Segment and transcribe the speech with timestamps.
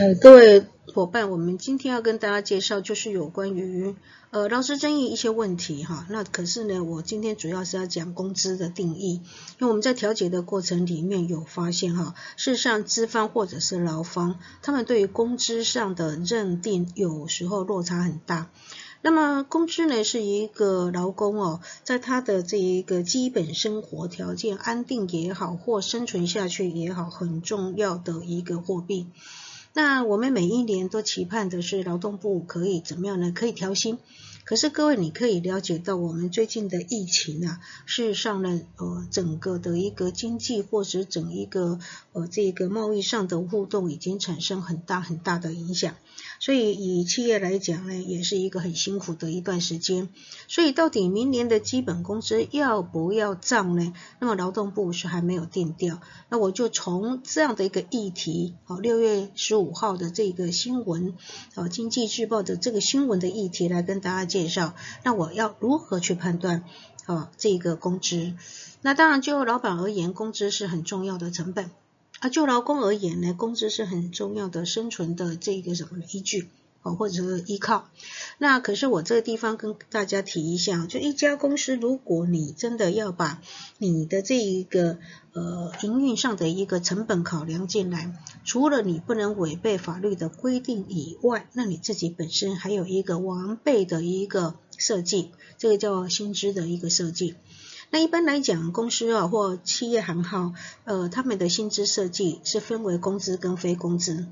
[0.00, 0.64] 呃，各位
[0.94, 3.94] 伙伴，我们今天要跟大家介绍就是有关于
[4.30, 6.06] 呃劳资争议一些问题哈。
[6.08, 9.20] 那可是呢，我今天主要是要讲工资的定义，
[9.58, 18.50] 因为我们在调解的过程里面有发现哈，事实上资方或者是劳方，他们对于工资上的认定有时候落差很大。
[19.02, 29.06] 那么工资呢，是一个劳工哦，在他的这一个基本生活条件安定也好，或生存下去也好，很重要的一个货币。
[29.72, 33.32] 那我们每一年都期盼的是劳动部可以怎么样呢？
[33.32, 33.98] 可以调薪。
[34.50, 41.78] 可是各位，你可以了解到我们最近的疫情啊，事实上呢，呃，整个的一个经济或者整一个
[42.10, 45.94] 呃这个贸易上的互动已经产生很大很大的影响。
[46.40, 50.08] 所以以企业来讲呢，也是一个很辛苦的一段时间。
[50.48, 53.92] 所以到底明年的基本工资要不要涨呢？
[54.18, 56.00] 那么劳动部是还没有定调。
[56.28, 61.14] 那我就从这样的一个议题，好，六月十五号的这个新闻，
[61.54, 64.74] 哦，经济日报的这个新闻的议题来跟大家介介绍。
[65.02, 66.64] 那我要如何去判断
[67.06, 68.32] 啊这个工资？
[68.80, 71.70] 那当然就老板而言，工资是很重要的成本。
[72.20, 76.48] 啊，就劳工而言呢，工资是很重要的生存的这个什么依据
[76.82, 77.88] 哦，或者是依靠。
[78.38, 83.42] 那可是我这个地方跟大家提一下，就一家公司，如果你真的要把
[83.78, 84.98] 你的这一个
[85.32, 88.14] 呃营运上的一个成本考量进来，
[88.44, 97.34] 除了你不能违背法律的规定以外，那你自己本身还有一个完备的一个设计，这个叫薪资的一个设计。
[97.90, 104.26] 那一般来讲，公司啊或企业行号，呃，他们的薪资设计是分为工资跟非工资。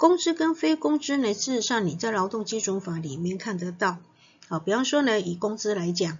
[0.00, 3.98] 工资跟非工资呢，事实上你在劳动基准法里面看得到。
[4.48, 6.16] 好，比方说呢，以工资来讲，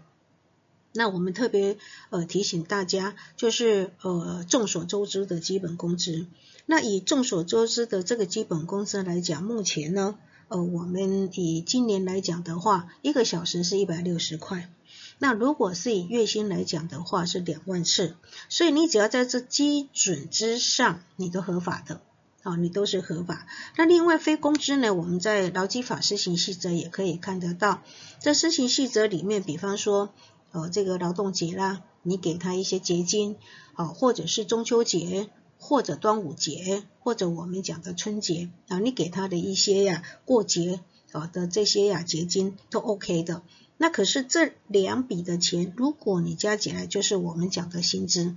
[0.92, 1.78] 那我们特别
[2.10, 6.26] 呃提醒大家，就是呃众所周知的基本工资。
[6.66, 10.16] 那以众所周知的这个基本工资来讲，目前呢，
[10.48, 14.70] 呃，我们以今年来讲的话，一个小时是一百六十块。
[15.18, 18.14] 那如果是以月薪来讲的话，是两万四，
[18.50, 22.02] 所以你只要在这基准之上，你都合法的，
[22.42, 23.46] 好，你都是合法。
[23.76, 27.82] 那另外非工资呢，我们在劳基法施行细则也可以看得到，
[28.18, 30.08] 在施行细则里面，比方说，
[30.52, 33.36] 呃，这个劳动节啦，你给他一些节金，
[33.74, 40.80] 啊，或者是中秋节，或者端午节，或者我们讲的春节，啊，你给他的一些呀过节
[41.12, 43.42] 啊的这些呀节金都 OK 的。
[43.76, 48.34] 那可是这两笔的钱，如果你加起来就是我们讲的薪资。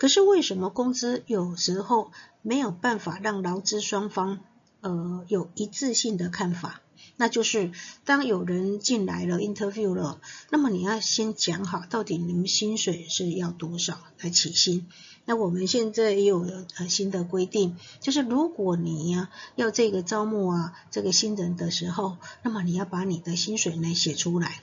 [0.00, 4.40] 可是为什么工资有时候没有办法让劳资双方
[4.80, 6.80] 呃有一致性的看法？
[7.16, 7.70] 那就是
[8.06, 10.18] 当有人进来了 interview 了，
[10.48, 14.86] 那么你要先讲好到底你们薪水是要多少来起薪。
[15.26, 16.46] 那我们现在也有
[16.78, 24.62] 呃新的规定，就是如果你呀要这个招募啊这个新人的时候，那么你要把你的薪水呢写出来。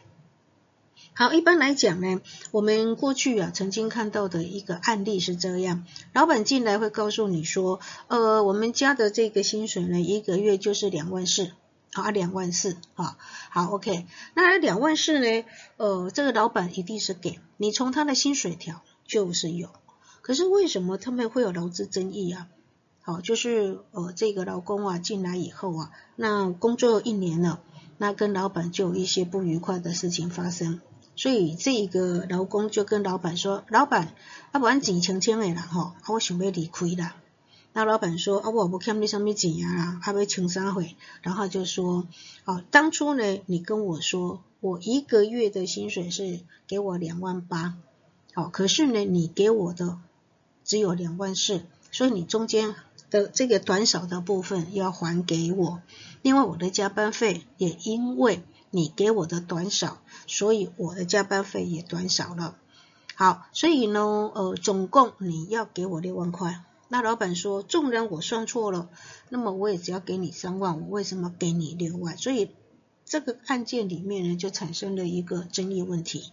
[1.19, 5.83] 好，一般来讲呢，我们过去啊曾经看到的一个案例是这样，
[6.13, 11.53] 老板进来会告诉你说，呃，我们家的这个薪水呢，一个月就是两万四，
[11.93, 13.17] 啊，两万四，啊，
[13.49, 14.05] 好，OK，
[14.35, 15.43] 那两万四呢，
[15.77, 19.69] 呃，这个老板一定是给你从他的薪水条就是有，
[20.21, 22.47] 可是为什么他们会有劳资争议啊？
[23.01, 27.59] 好，就是呃这个劳工啊进来以后啊，那工作一年了，
[27.97, 30.79] 那跟老板就有一些不愉快的事情发生。
[31.17, 34.13] 所以这一个劳工就跟老板说：“老板，
[34.51, 37.15] 啊，不然钱清清的啦，吼，啊，我想要离开啦。”
[37.73, 40.83] 那老板说：“啊，我不欠你什么钱啊，啊，要清啥货？”
[41.23, 42.07] 然后就说
[42.45, 47.73] ：“哦，当初呢，你跟我说，我一个月的薪水是给我两万八，
[48.35, 49.97] 好，可是呢，你给我的
[50.63, 51.61] 只有两万四，
[51.91, 52.75] 所以你中间
[53.09, 55.81] 的这个短少的部分要还给我。
[56.21, 62.57] 另外，我的加班费也因为。”你给我的短少，所以我的加班费也短少了。
[63.15, 66.63] 好，所以呢，呃，总共你要给我六万块。
[66.89, 68.89] 那老板说，纵然我算错了，
[69.29, 72.17] 那么我也只要给你三万，我为什么给你六万？
[72.17, 72.51] 所以
[73.05, 76.31] 这个案件里面呢，就产生了一个争议问题。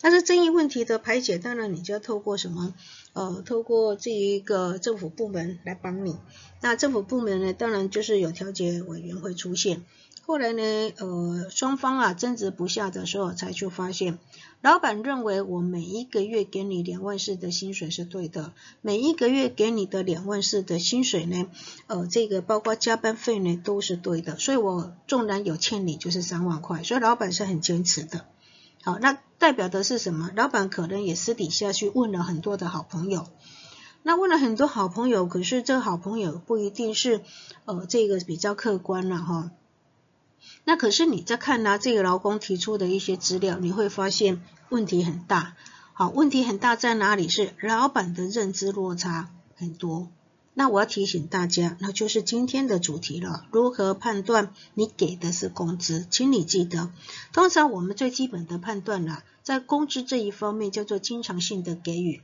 [0.00, 2.74] 但是争议问题的排解，当然你就要透过什么？
[3.14, 6.16] 呃，透过这一个政府部门来帮你。
[6.60, 9.84] 那政府部门呢，当然就是有调解委员会出现。
[10.28, 10.62] 后来呢，
[10.98, 14.18] 呃，双方啊争执不下的时候，才去发现，
[14.60, 18.52] 老板认为我每一个月给你两万四的薪水是对的，
[18.82, 21.46] 每一个月给你的两万四的薪水呢，
[21.86, 28.26] 呃，这个包括加班费呢都是对的，所以我纵然有欠你就是三万块，所以老板是很坚持的。
[28.82, 30.30] 好，那代表的是什么？
[30.36, 33.26] 老板可能也私底下去问了很多的好朋友，
[34.02, 37.22] 那问了很多好朋友，可是这好朋友不一定是
[37.64, 39.52] 呃这个比较客观了哈。
[40.64, 45.56] 那可是你在看他这个劳工提出的一些资料，你会发现问题很大。
[45.92, 47.28] 好，问题很大在哪里？
[47.28, 50.08] 是老板的认知落差很多。
[50.54, 53.46] 那我要提醒大家，那就是今天的主题了。
[53.52, 56.06] 如何判断你给的是工资？
[56.10, 56.90] 请你记得，
[57.32, 62.22] 通常我们最基本的判断啦，在工资这一方面叫做经常性的给予，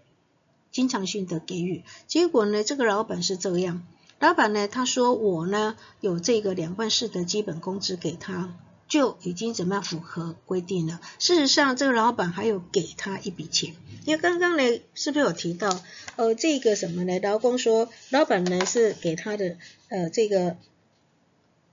[0.73, 1.85] 经常性的给予。
[2.09, 3.87] 结果呢，这个老板是这样。
[4.21, 4.69] 老板呢？
[4.69, 8.55] 他说我呢有这个两万四的基本工资给他，
[8.89, 11.01] 就已经怎么样符合规定了。
[11.19, 13.75] 事实上，这个老板还有给他一笔钱，
[14.07, 14.63] 因为刚刚呢
[14.95, 15.79] 是不是有提到？
[16.17, 17.19] 呃，这个什么呢？
[17.19, 19.57] 劳工说，老板呢是给他的
[19.89, 20.57] 呃这个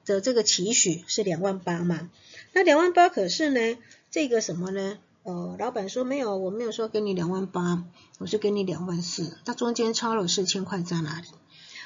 [0.05, 2.09] 的这个期许是两万八嘛？
[2.53, 3.77] 那两万八可是呢
[4.09, 4.97] 这个什么呢？
[5.23, 7.85] 呃，老板说没有，我没有说给你两万八，
[8.17, 11.27] 我是给你两万四，那中间差了四千块在哪里？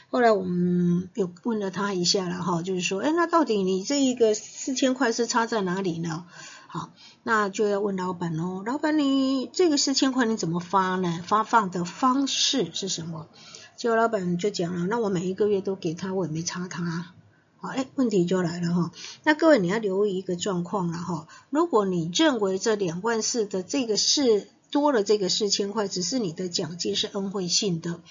[0.09, 6.25] 后来我们有问了他一下了哈，就是说，哎，那到底你这一个四千块是差在哪里呢？
[6.67, 6.91] 好，
[7.23, 8.63] 那就要问老板喽。
[8.65, 11.21] 老板，你这个四千块你怎么发呢？
[11.25, 13.27] 发放的方式是什么？
[13.75, 17.13] 结果老板就讲了，那我每一个月都给他，我也没差他。
[17.57, 18.91] 好，哎，问题就来了哈。
[19.23, 21.27] 那各位你要留意一个状况了哈。
[21.49, 28.01] 如果你认为这两万四的这个是多了这个四千块，只是你的奖金是恩惠性的。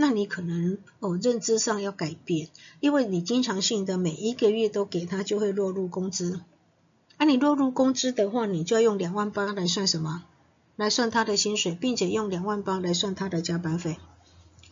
[0.00, 2.48] 那你可能哦认知上要改变，
[2.80, 6.40] 因为你经常性的每一个月都给他，就会落入工资。
[7.18, 10.24] 啊，你落入工资的话，你就要用两万八来算什么？
[10.76, 13.98] 来算他的薪水，并且用两万八来算他的加班费。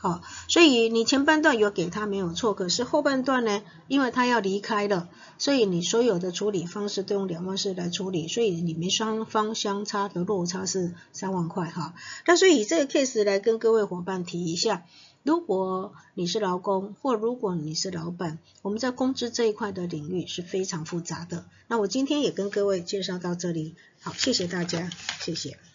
[0.01, 5.09] 好，所以你前半段有给他没有错，可是后半段呢，因为他要离开了，
[5.39, 11.95] 所以你所有的处理方式都用两万四来处理，所以你们双方相差的落差是三万块哈。
[12.27, 14.85] 那所以这个 case 来跟各位伙伴提一下。
[15.25, 21.45] 如果你是劳工，或如果你是老板，我们在工资这一块的领域是非常复杂的。
[21.67, 24.89] 那我今天也跟各位介绍到这里，好，谢谢大家，
[25.21, 25.68] 谢谢。